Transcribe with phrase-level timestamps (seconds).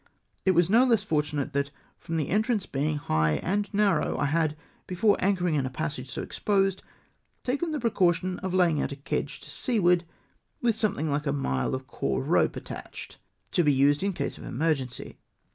[0.45, 1.69] It was no less fortunate that,
[1.99, 6.23] from the entrance being high and narrow, I had, before anchoring in a passage so
[6.23, 6.81] exposed,
[7.43, 10.03] taken the precaution of laying out a kedge to seaward,
[10.59, 13.19] with something like a mile of coir rope attached,
[13.51, 15.19] to be used in case of emergency.